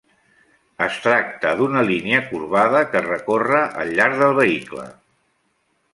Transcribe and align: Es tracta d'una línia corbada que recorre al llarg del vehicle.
Es 0.85 0.95
tracta 1.03 1.51
d'una 1.59 1.83
línia 1.89 2.23
corbada 2.31 2.83
que 2.95 3.05
recorre 3.11 3.61
al 3.85 3.95
llarg 4.01 4.19
del 4.23 4.37
vehicle. 4.41 4.89